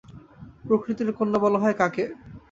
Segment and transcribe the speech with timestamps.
[0.63, 2.03] প্রকৃতির কন্যা বলা হয় কাকে?